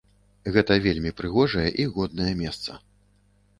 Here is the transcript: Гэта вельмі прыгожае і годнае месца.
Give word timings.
Гэта 0.55 0.77
вельмі 0.85 1.11
прыгожае 1.19 1.67
і 1.85 1.87
годнае 1.99 2.33
месца. 2.43 2.71